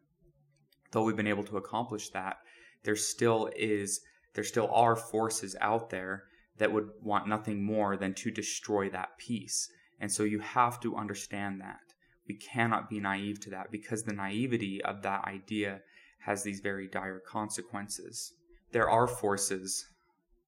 [0.92, 2.38] Though we've been able to accomplish that,
[2.84, 4.02] there still is
[4.36, 6.26] there still are forces out there
[6.60, 9.68] that would want nothing more than to destroy that peace.
[10.00, 11.80] And so you have to understand that.
[12.28, 15.82] We cannot be naive to that because the naivety of that idea
[16.26, 18.34] has these very dire consequences.
[18.72, 19.86] There are forces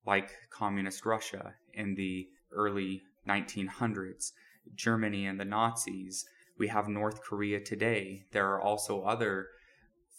[0.06, 4.32] like communist Russia in the early 1900s,
[4.74, 6.26] Germany and the Nazis.
[6.58, 8.24] We have North Korea today.
[8.32, 9.48] There are also other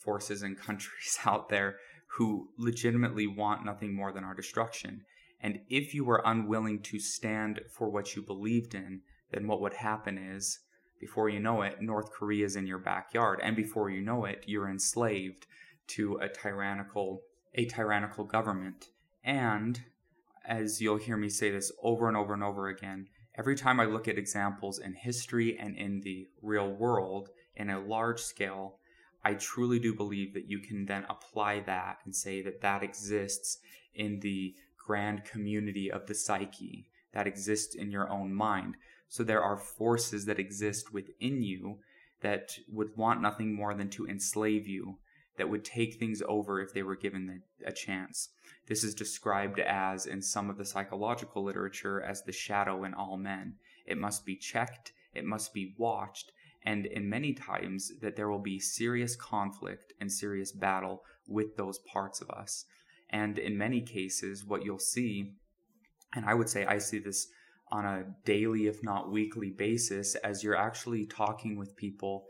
[0.05, 1.77] forces and countries out there
[2.19, 5.03] who legitimately want nothing more than our destruction.
[5.40, 9.75] And if you were unwilling to stand for what you believed in, then what would
[9.75, 10.61] happen is,
[11.00, 13.40] before you know it, North Korea is in your backyard.
[13.42, 15.46] And before you know it, you're enslaved
[15.88, 17.22] to a tyrannical,
[17.54, 18.87] a tyrannical government.
[19.24, 19.80] And
[20.46, 23.85] as you'll hear me say this over and over and over again, every time I
[23.85, 28.78] look at examples in history and in the real world in a large scale,
[29.24, 33.59] I truly do believe that you can then apply that and say that that exists
[33.94, 38.77] in the grand community of the psyche, that exists in your own mind.
[39.09, 41.79] So there are forces that exist within you
[42.21, 44.99] that would want nothing more than to enslave you,
[45.37, 48.31] that would take things over if they were given a chance.
[48.66, 53.16] This is described as, in some of the psychological literature, as the shadow in all
[53.16, 53.55] men.
[53.85, 56.33] It must be checked, it must be watched,
[56.64, 61.79] and in many times that there will be serious conflict and serious battle with those
[61.79, 62.64] parts of us.
[63.11, 65.35] And in many cases, what you'll see,
[66.14, 67.29] and I would say I see this
[67.73, 72.27] on a daily, if not weekly basis, as you're actually talking with people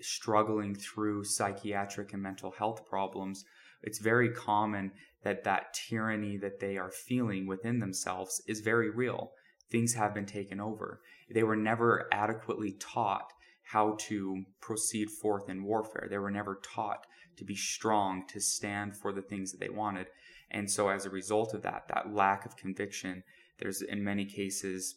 [0.00, 3.44] struggling through psychiatric and mental health problems,
[3.82, 9.32] it's very common that that tyranny that they are feeling within themselves is very real.
[9.70, 11.00] Things have been taken over.
[11.30, 16.06] They were never adequately taught how to proceed forth in warfare.
[16.08, 20.06] They were never taught to be strong, to stand for the things that they wanted.
[20.50, 23.22] And so, as a result of that, that lack of conviction,
[23.58, 24.96] there's in many cases,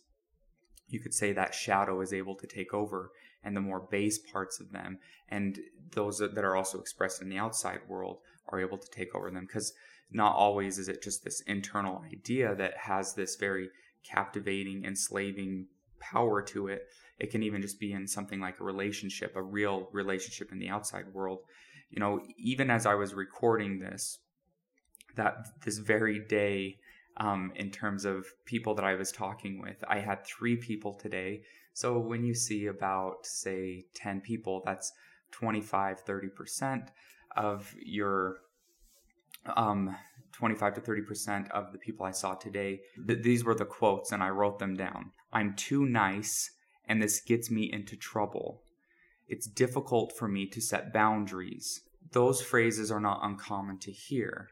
[0.87, 3.11] you could say that shadow is able to take over,
[3.43, 5.59] and the more base parts of them, and
[5.91, 9.45] those that are also expressed in the outside world, are able to take over them.
[9.45, 9.73] Because
[10.11, 13.69] not always is it just this internal idea that has this very
[14.03, 15.67] captivating, enslaving
[15.99, 16.87] power to it.
[17.19, 20.69] It can even just be in something like a relationship, a real relationship in the
[20.69, 21.39] outside world.
[21.89, 24.19] You know, even as I was recording this,
[25.15, 26.77] that this very day,
[27.17, 31.43] um, in terms of people that I was talking with, I had three people today.
[31.73, 34.91] So when you see about, say, 10 people, that's
[35.31, 36.87] 25, 30%
[37.35, 38.37] of your
[39.55, 39.95] um,
[40.33, 44.23] 25 to 30% of the people I saw today, th- these were the quotes, and
[44.23, 45.11] I wrote them down.
[45.31, 46.51] I'm too nice,
[46.85, 48.61] and this gets me into trouble.
[49.27, 51.81] It's difficult for me to set boundaries.
[52.11, 54.49] Those phrases are not uncommon to hear.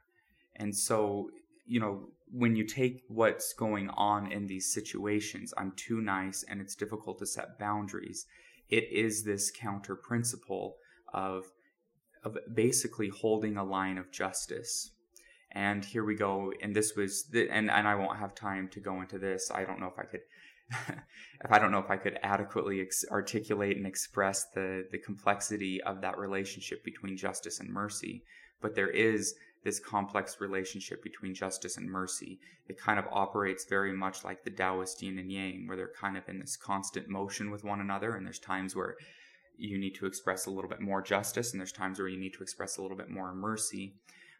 [0.59, 1.29] And so,
[1.65, 6.61] you know, when you take what's going on in these situations, I'm too nice and
[6.61, 8.25] it's difficult to set boundaries.
[8.69, 10.75] It is this counter principle
[11.13, 11.45] of
[12.23, 14.91] of basically holding a line of justice.
[15.51, 16.51] And here we go.
[16.61, 19.49] And this was, the, and and I won't have time to go into this.
[19.53, 20.21] I don't know if I could,
[21.43, 25.81] if I don't know if I could adequately ex- articulate and express the the complexity
[25.81, 28.23] of that relationship between justice and mercy.
[28.61, 32.39] But there is this complex relationship between justice and mercy.
[32.67, 36.17] It kind of operates very much like the Taoist yin and yang, where they're kind
[36.17, 38.15] of in this constant motion with one another.
[38.15, 38.95] And there's times where
[39.57, 42.33] you need to express a little bit more justice, and there's times where you need
[42.33, 43.93] to express a little bit more mercy.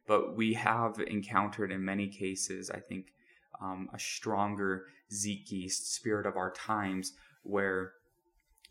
[0.08, 3.08] But we have encountered in many cases, I think,
[3.62, 7.94] um, a stronger Zeitgeist spirit of our times where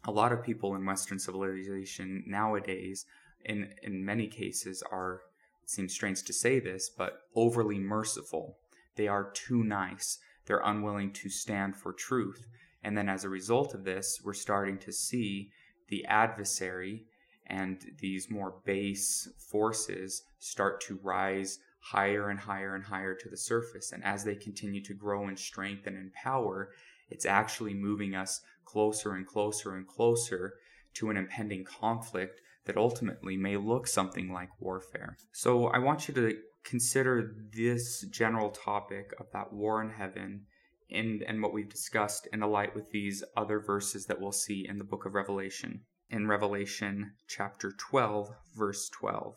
[0.05, 3.05] a lot of people in Western civilization nowadays,
[3.45, 5.21] in, in many cases, are,
[5.69, 8.57] seems strange to say this, but overly merciful.
[8.97, 10.19] They are too nice.
[10.47, 12.47] They're unwilling to stand for truth.
[12.83, 15.51] And then as a result of this, we're starting to see
[15.89, 17.05] the adversary
[17.47, 23.37] and these more base forces start to rise higher and higher and higher to the
[23.37, 23.93] surface.
[23.93, 26.71] And as they continue to grow in strength and in power,
[27.11, 30.55] it's actually moving us closer and closer and closer
[30.95, 35.17] to an impending conflict that ultimately may look something like warfare.
[35.33, 40.43] So I want you to consider this general topic of that war in heaven
[40.91, 44.67] and, and what we've discussed in the light with these other verses that we'll see
[44.69, 45.81] in the book of Revelation.
[46.11, 49.37] In Revelation chapter 12, verse 12.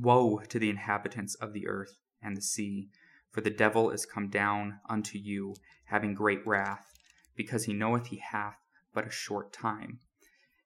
[0.00, 2.88] Woe to the inhabitants of the earth and the sea,
[3.30, 5.54] for the devil is come down unto you,
[5.84, 6.92] having great wrath,
[7.36, 8.58] because he knoweth he hath
[8.92, 10.00] but a short time.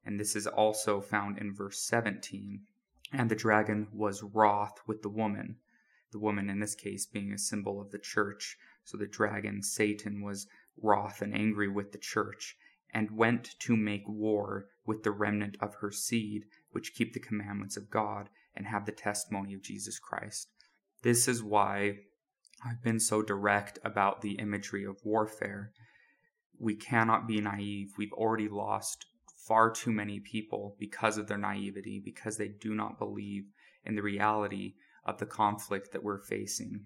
[0.05, 2.63] And this is also found in verse 17.
[3.13, 5.57] And the dragon was wroth with the woman
[6.13, 8.59] The woman, in this case, being a symbol of the church.
[8.85, 10.47] So the dragon, Satan, was
[10.81, 12.57] wroth and angry with the church,
[12.93, 17.77] and went to make war with the remnant of her seed, which keep the commandments
[17.77, 20.49] of God and have the testimony of Jesus Christ.
[21.03, 22.01] This is why
[22.65, 25.73] I've been so direct about the imagery of warfare.
[26.59, 27.95] We cannot be naive.
[27.97, 29.07] We've already lost
[29.47, 33.45] far too many people because of their naivety, because they do not believe
[33.84, 34.74] in the reality
[35.05, 36.84] of the conflict that we're facing.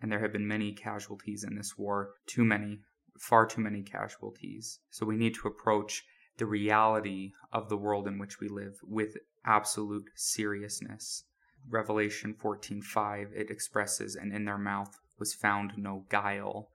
[0.00, 2.80] And there have been many casualties in this war, too many,
[3.18, 4.78] far too many casualties.
[4.90, 6.04] So we need to approach
[6.38, 11.24] the reality of the world in which we live with absolute seriousness.
[11.68, 16.70] Revelation 14:5 it expresses and in their mouth was found no guile.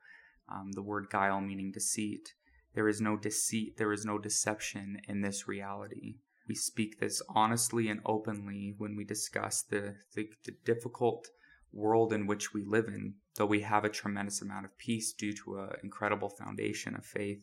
[0.47, 2.35] Um, the word guile meaning deceit.
[2.77, 6.19] There is no deceit, there is no deception in this reality.
[6.47, 11.27] We speak this honestly and openly when we discuss the, the, the difficult
[11.73, 13.15] world in which we live in.
[13.33, 17.39] Though we have a tremendous amount of peace due to an incredible foundation of faith,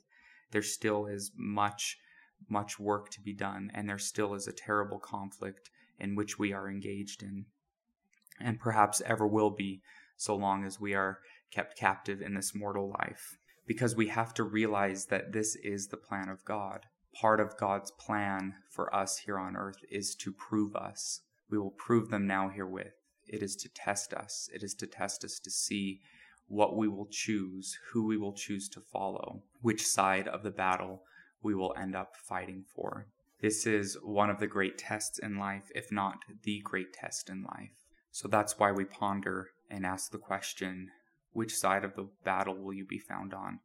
[0.53, 1.99] there still is much,
[2.49, 5.69] much work to be done, and there still is a terrible conflict
[5.99, 7.47] in which we are engaged in,
[8.39, 9.83] and perhaps ever will be
[10.17, 11.19] so long as we are
[11.51, 15.97] kept captive in this mortal life because we have to realize that this is the
[15.97, 16.87] plan of God.
[17.15, 21.21] Part of God's plan for us here on earth is to prove us.
[21.51, 22.95] We will prove them now herewith.
[23.27, 24.49] It is to test us.
[24.53, 26.01] It is to test us to see
[26.47, 31.03] what we will choose, who we will choose to follow, which side of the battle
[31.43, 33.07] we will end up fighting for.
[33.41, 37.43] This is one of the great tests in life, if not the great test in
[37.43, 37.73] life.
[38.11, 40.91] So that's why we ponder and ask the question
[41.35, 43.61] which side of the battle will you be found on?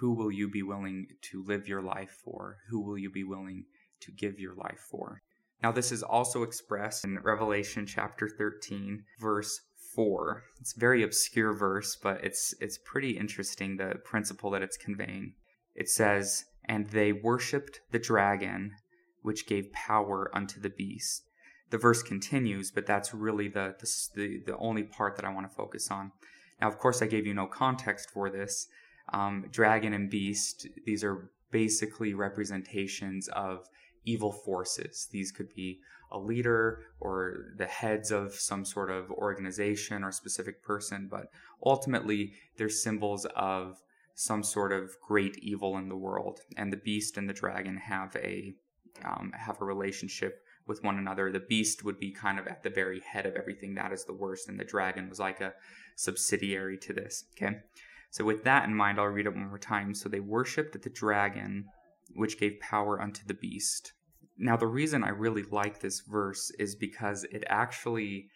[0.00, 2.58] Who will you be willing to live your life for?
[2.68, 3.66] Who will you be willing
[4.00, 5.22] to give your life for?
[5.62, 9.60] Now, this is also expressed in Revelation chapter 13, verse
[9.94, 10.42] 4.
[10.60, 15.34] It's a very obscure verse, but it's, it's pretty interesting, the principle that it's conveying.
[15.76, 18.72] It says, And they worshipped the dragon,
[19.20, 21.28] which gave power unto the beast.
[21.70, 23.76] The verse continues, but that's really the,
[24.14, 26.12] the, the only part that I want to focus on.
[26.62, 28.68] Now, of course, I gave you no context for this.
[29.12, 33.68] Um, dragon and beast, these are basically representations of
[34.04, 35.08] evil forces.
[35.10, 35.80] These could be
[36.12, 41.26] a leader or the heads of some sort of organization or specific person, but
[41.66, 43.82] ultimately they're symbols of
[44.14, 46.42] some sort of great evil in the world.
[46.56, 48.54] And the beast and the dragon have a
[49.04, 51.30] um, have a relationship with one another.
[51.30, 53.74] The beast would be kind of at the very head of everything.
[53.74, 54.48] That is the worst.
[54.48, 55.54] And the dragon was like a
[55.96, 57.24] subsidiary to this.
[57.36, 57.58] Okay.
[58.10, 59.94] So with that in mind, I'll read it one more time.
[59.94, 61.66] So they worshipped the dragon,
[62.14, 63.92] which gave power unto the beast.
[64.38, 68.28] Now, the reason I really like this verse is because it actually,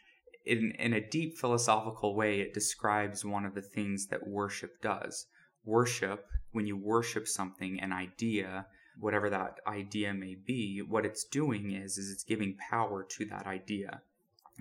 [0.45, 5.27] in, in a deep philosophical way, it describes one of the things that worship does.
[5.64, 8.66] Worship, when you worship something, an idea,
[8.99, 13.47] whatever that idea may be, what it's doing is, is it's giving power to that
[13.47, 14.01] idea.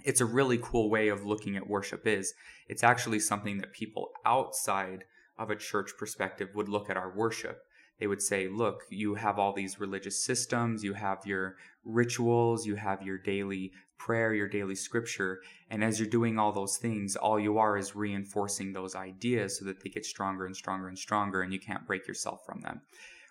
[0.03, 2.33] It's a really cool way of looking at worship is
[2.67, 5.05] it's actually something that people outside
[5.37, 7.63] of a church perspective would look at our worship.
[7.99, 11.55] They would say, look, you have all these religious systems, you have your
[11.85, 15.41] rituals, you have your daily prayer, your daily scripture.
[15.69, 19.63] And as you're doing all those things, all you are is reinforcing those ideas so
[19.65, 22.81] that they get stronger and stronger and stronger, and you can't break yourself from them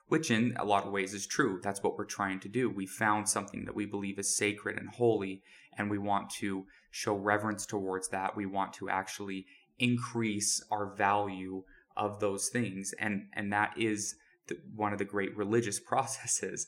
[0.08, 1.60] which in a lot of ways is true.
[1.62, 2.68] That's what we're trying to do.
[2.68, 5.42] We found something that we believe is sacred and holy,
[5.76, 8.36] and we want to show reverence towards that.
[8.36, 9.46] We want to actually
[9.78, 11.64] increase our value
[11.96, 14.16] of those things, and and that is
[14.48, 16.66] the, one of the great religious processes.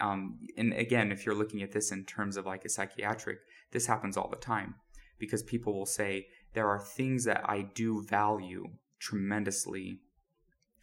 [0.00, 3.38] Um, and again, if you're looking at this in terms of like a psychiatric,
[3.72, 4.76] this happens all the time
[5.18, 8.70] because people will say there are things that I do value
[9.00, 10.00] tremendously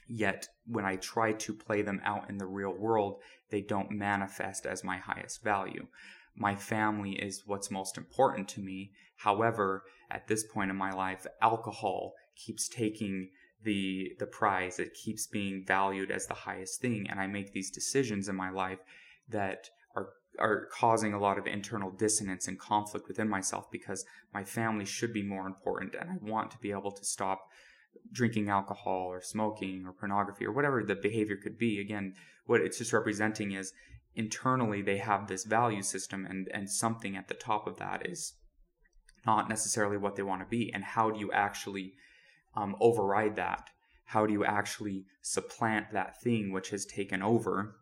[0.08, 4.66] Yet, when I try to play them out in the real world, they don't manifest
[4.66, 5.88] as my highest value.
[6.36, 8.92] My family is what's most important to me.
[9.18, 13.30] However, at this point in my life, alcohol keeps taking
[13.64, 14.80] the the prize.
[14.80, 18.52] It keeps being valued as the highest thing, and I make these decisions in my
[18.52, 18.80] life
[19.30, 24.44] that are are causing a lot of internal dissonance and conflict within myself because my
[24.44, 27.50] family should be more important, and I want to be able to stop
[28.12, 32.14] drinking alcohol or smoking or pornography or whatever the behavior could be again
[32.46, 33.74] what it's just representing is
[34.16, 38.34] internally they have this value system and and something at the top of that is
[39.26, 40.72] not necessarily what they want to be.
[40.74, 41.94] And how do you actually
[42.56, 43.70] um, override that?
[44.06, 47.76] How do you actually supplant that thing which has taken over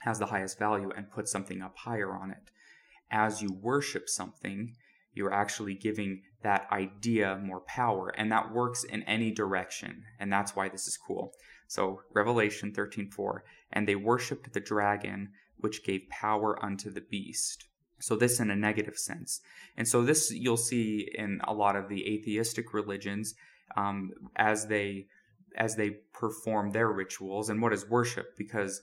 [0.00, 2.50] has the highest value and put something up higher on it?
[3.10, 4.74] As you worship something
[5.14, 8.10] you're actually giving that idea more power.
[8.16, 10.04] And that works in any direction.
[10.20, 11.32] And that's why this is cool.
[11.66, 13.42] So Revelation 13:4,
[13.72, 17.64] and they worshipped the dragon, which gave power unto the beast.
[17.98, 19.40] So this in a negative sense.
[19.76, 23.34] And so this you'll see in a lot of the atheistic religions
[23.76, 25.08] um, as they
[25.56, 28.82] as they perform their rituals and what is worship because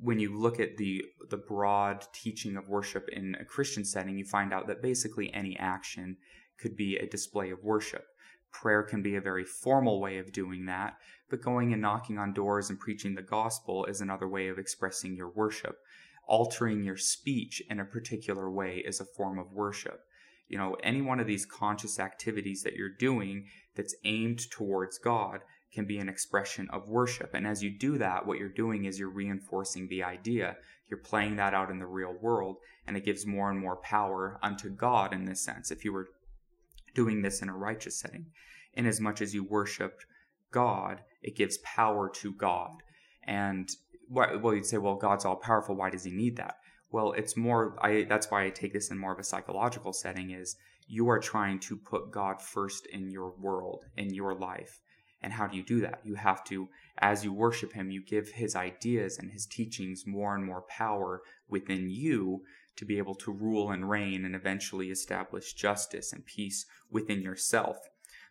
[0.00, 4.24] when you look at the the broad teaching of worship in a Christian setting, you
[4.24, 6.16] find out that basically any action
[6.58, 8.06] could be a display of worship.
[8.50, 10.96] Prayer can be a very formal way of doing that,
[11.28, 15.16] but going and knocking on doors and preaching the gospel is another way of expressing
[15.16, 15.78] your worship.
[16.26, 20.00] Altering your speech in a particular way is a form of worship.
[20.48, 25.40] You know, any one of these conscious activities that you're doing that's aimed towards God
[25.72, 27.34] can be an expression of worship.
[27.34, 30.56] And as you do that, what you're doing is you're reinforcing the idea.
[30.88, 34.38] You're playing that out in the real world, and it gives more and more power
[34.42, 35.72] unto God in this sense.
[35.72, 36.08] If you were
[36.94, 38.26] doing this in a righteous setting,
[38.74, 40.00] in as much as you worship
[40.50, 42.82] God, it gives power to God.
[43.26, 43.68] And
[44.08, 45.74] well, you'd say, well, God's all powerful.
[45.74, 46.56] Why does he need that?
[46.90, 50.30] Well, it's more, I, that's why I take this in more of a psychological setting
[50.30, 54.80] is you are trying to put God first in your world, in your life.
[55.22, 56.00] And how do you do that?
[56.04, 56.68] You have to,
[56.98, 61.22] as you worship Him, you give His ideas and His teachings more and more power
[61.48, 62.42] within you
[62.76, 67.76] to be able to rule and reign and eventually establish justice and peace within yourself.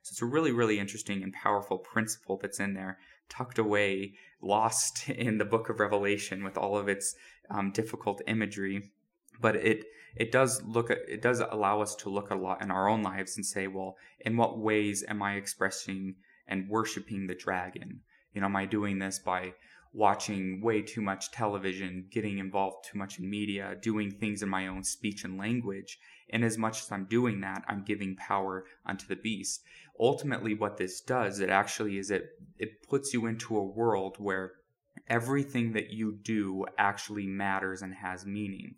[0.02, 5.10] So it's a really, really interesting and powerful principle that's in there, tucked away, lost
[5.10, 7.16] in the book of Revelation with all of its
[7.50, 8.92] um, difficult imagery.
[9.40, 9.86] But it
[10.16, 13.02] it does look at, it does allow us to look a lot in our own
[13.02, 16.16] lives and say, well, in what ways am I expressing
[16.48, 18.02] and worshiping the dragon?
[18.34, 19.54] You know, am I doing this by
[19.94, 24.68] watching way too much television, getting involved too much in media, doing things in my
[24.68, 26.00] own speech and language?
[26.32, 29.64] And as much as I'm doing that, I'm giving power unto the beast.
[30.00, 34.54] Ultimately, what this does, it actually is it it puts you into a world where
[35.08, 38.76] everything that you do actually matters and has meaning.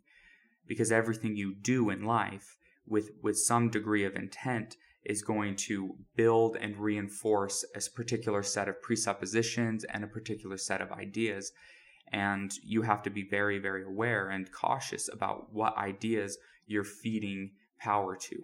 [0.68, 4.76] Because everything you do in life with with some degree of intent
[5.06, 10.82] is going to build and reinforce a particular set of presuppositions and a particular set
[10.82, 11.52] of ideas.
[12.12, 16.38] And you have to be very, very aware and cautious about what ideas
[16.68, 18.38] you're feeding power to.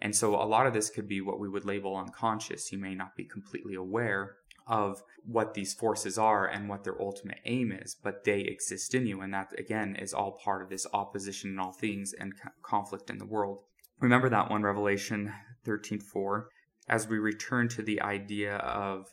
[0.00, 2.70] And so a lot of this could be what we would label unconscious.
[2.72, 4.36] You may not be completely aware
[4.66, 9.06] of what these forces are and what their ultimate aim is, but they exist in
[9.06, 9.20] you.
[9.20, 12.32] And that, again, is all part of this opposition in all things and
[12.62, 13.60] conflict in the world.
[14.00, 15.32] Remember that one, Revelation
[15.64, 16.48] 13:4,
[16.88, 19.12] as we return to the idea of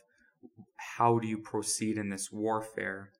[0.76, 3.12] how do you proceed in this warfare.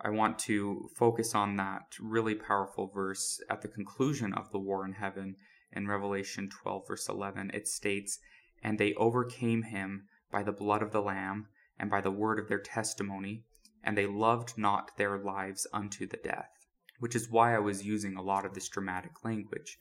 [0.00, 4.84] I want to focus on that really powerful verse at the conclusion of the war
[4.84, 5.36] in heaven
[5.72, 7.50] in Revelation 12, verse 11.
[7.54, 8.18] It states,
[8.62, 11.48] And they overcame him by the blood of the Lamb
[11.78, 13.44] and by the word of their testimony,
[13.84, 16.50] and they loved not their lives unto the death.
[16.98, 19.78] Which is why I was using a lot of this dramatic language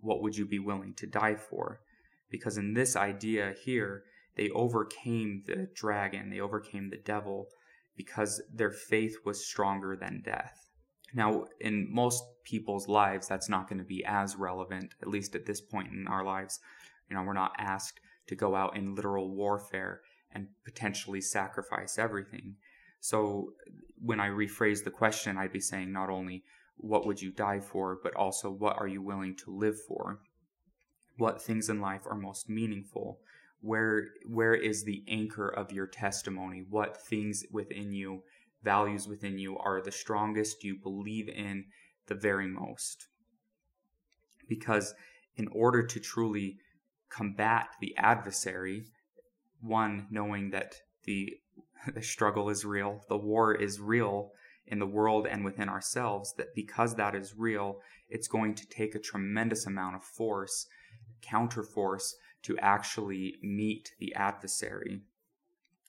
[0.00, 1.80] what would you be willing to die for?
[2.30, 4.04] Because in this idea here,
[4.36, 7.48] they overcame the dragon, they overcame the devil
[7.96, 10.70] because their faith was stronger than death.
[11.12, 15.44] Now, in most people's lives, that's not going to be as relevant, at least at
[15.44, 16.60] this point in our lives.
[17.08, 20.02] You know, we're not asked to go out in literal warfare
[20.32, 22.54] and potentially sacrifice everything.
[23.00, 23.54] So,
[24.00, 26.44] when I rephrase the question, I'd be saying not only
[26.76, 30.20] what would you die for, but also what are you willing to live for?
[31.20, 33.20] What things in life are most meaningful?
[33.60, 36.64] Where where is the anchor of your testimony?
[36.66, 38.22] What things within you,
[38.62, 41.66] values within you are the strongest you believe in
[42.06, 43.08] the very most?
[44.48, 44.94] Because
[45.36, 46.56] in order to truly
[47.10, 48.86] combat the adversary,
[49.60, 51.36] one knowing that the
[51.94, 54.32] the struggle is real, the war is real,
[54.66, 58.94] in the world and within ourselves that because that is real, it's going to take
[58.94, 60.66] a tremendous amount of force,
[61.22, 65.02] counter force, to actually meet the adversary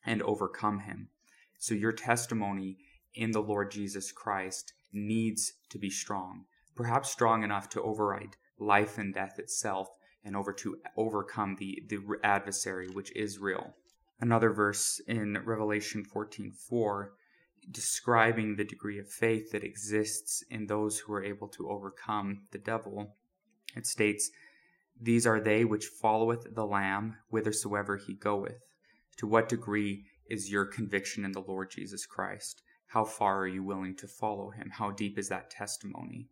[0.06, 1.10] and overcome him.
[1.58, 2.78] So your testimony
[3.14, 8.98] in the Lord Jesus Christ needs to be strong, perhaps strong enough to override life
[8.98, 9.90] and death itself
[10.24, 13.76] and over to overcome the, the adversary which is real.
[14.20, 17.10] Another verse in Revelation 14:4
[17.70, 22.58] describing the degree of faith that exists in those who are able to overcome the
[22.58, 23.16] devil.
[23.76, 24.32] It states,
[25.04, 28.62] These are they which followeth the Lamb whithersoever he goeth.
[29.18, 32.62] To what degree is your conviction in the Lord Jesus Christ?
[32.86, 34.70] How far are you willing to follow him?
[34.70, 36.28] How deep is that testimony?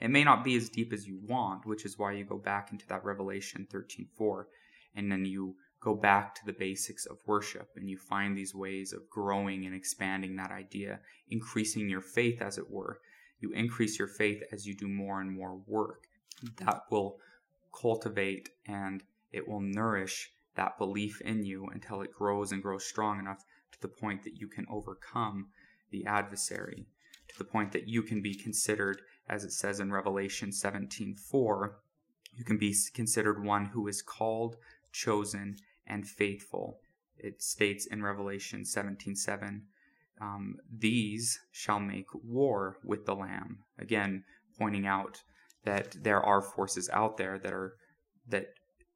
[0.00, 2.72] It may not be as deep as you want, which is why you go back
[2.72, 4.48] into that Revelation 13:4
[4.94, 8.92] and then you go back to the basics of worship and you find these ways
[8.92, 13.00] of growing and expanding that idea, increasing your faith, as it were.
[13.38, 16.06] You increase your faith as you do more and more work.
[16.58, 17.18] That will
[17.72, 19.02] cultivate and
[19.32, 23.80] it will nourish that belief in you until it grows and grows strong enough to
[23.80, 25.48] the point that you can overcome
[25.90, 26.86] the adversary,
[27.28, 31.76] to the point that you can be considered, as it says in Revelation 17:4,
[32.34, 34.56] you can be considered one who is called,
[34.92, 35.56] chosen,
[35.86, 36.80] and faithful.
[37.16, 39.66] It states in Revelation 17:7,
[40.20, 43.64] um, these shall make war with the Lamb.
[43.78, 44.24] Again,
[44.58, 45.22] pointing out
[45.64, 47.74] that there are forces out there that are
[48.28, 48.46] that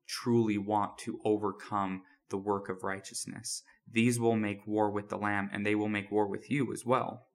[0.07, 3.63] truly want to overcome the work of righteousness.
[3.91, 6.85] These will make war with the Lamb, and they will make war with you as
[6.85, 7.27] well.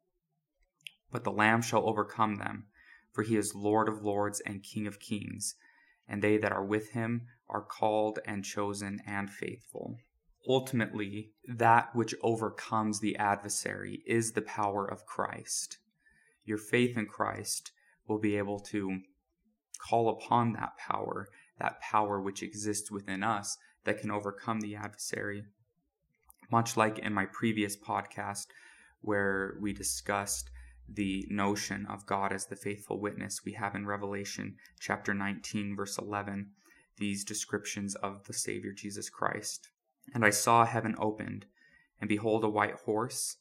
[1.12, 2.66] But the Lamb shall overcome them,
[3.12, 5.56] for he is Lord of lords and King of kings,
[6.08, 9.98] and they that are with him are called and chosen and faithful.
[10.48, 15.78] Ultimately, that which overcomes the adversary is the power of Christ.
[16.46, 17.72] Your faith in Christ
[18.08, 19.02] will be able to
[19.80, 21.28] call upon that power,
[21.60, 25.44] that power which exists within us that can overcome the adversary.
[26.52, 28.48] Much like in my previous podcast,
[29.02, 30.50] where we discussed
[30.88, 35.98] the notion of God as the faithful witness, we have in Revelation chapter 19, verse
[35.98, 36.52] 11,
[36.98, 39.70] these descriptions of the Savior Jesus Christ.
[40.14, 41.46] And I saw heaven opened,
[42.02, 43.38] and behold, a white horse,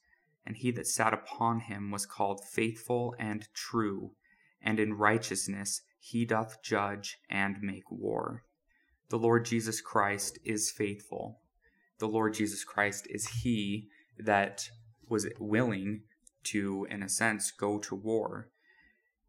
[0.47, 4.12] and he that sat upon him was called Faithful and True,
[4.62, 8.45] and in righteousness he doth judge and make war.
[9.11, 11.41] The Lord Jesus Christ is faithful.
[11.99, 13.89] The Lord Jesus Christ is he
[14.19, 14.69] that
[15.09, 16.03] was willing
[16.45, 18.51] to, in a sense, go to war.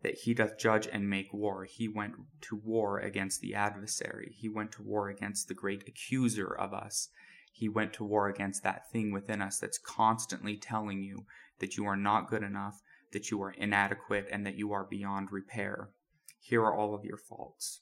[0.01, 1.65] That he doth judge and make war.
[1.65, 4.35] He went to war against the adversary.
[4.37, 7.09] He went to war against the great accuser of us.
[7.51, 11.25] He went to war against that thing within us that's constantly telling you
[11.59, 15.31] that you are not good enough, that you are inadequate, and that you are beyond
[15.31, 15.89] repair.
[16.49, 17.81] Here are all of your faults.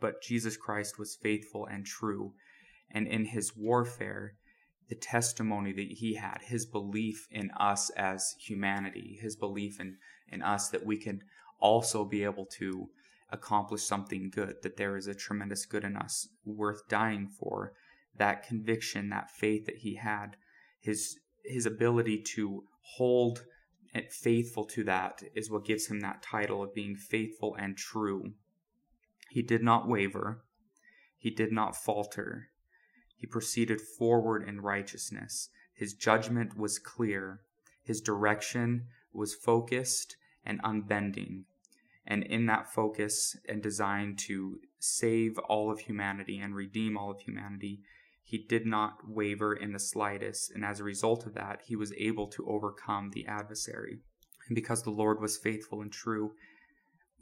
[0.00, 2.32] But Jesus Christ was faithful and true,
[2.90, 4.34] and in his warfare,
[4.88, 9.98] the testimony that he had, his belief in us as humanity, his belief in,
[10.32, 11.22] in us that we can
[11.60, 12.88] also be able to
[13.30, 17.72] accomplish something good, that there is a tremendous good in us worth dying for,
[18.16, 20.36] that conviction, that faith that he had,
[20.80, 22.64] his his ability to
[22.96, 23.44] hold
[24.10, 28.32] faithful to that is what gives him that title of being faithful and true.
[29.30, 30.44] He did not waver.
[31.16, 32.48] He did not falter.
[33.16, 35.50] He proceeded forward in righteousness.
[35.74, 37.40] His judgment was clear.
[37.82, 41.44] His direction was focused and unbending.
[42.06, 47.20] And in that focus and design to save all of humanity and redeem all of
[47.20, 47.80] humanity,
[48.28, 51.94] he did not waver in the slightest, and as a result of that, he was
[51.96, 54.00] able to overcome the adversary.
[54.46, 56.34] And because the Lord was faithful and true,